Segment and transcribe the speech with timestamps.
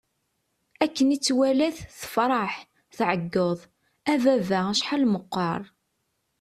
[0.83, 2.53] Akken i tt-walat, tefṛeḥ,
[2.97, 3.59] tɛeggeḍ:
[4.11, 4.59] A baba!
[4.71, 5.61] Acḥal meqqeṛ!